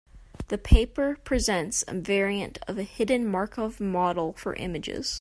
[0.47, 5.09] The paper presents a variant of a hidden Markov model for images.